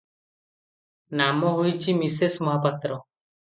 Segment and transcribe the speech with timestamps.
[1.21, 3.03] ନାମ ହୋଇଛି, ମିସେସ୍ ମହାପାତ୍ର।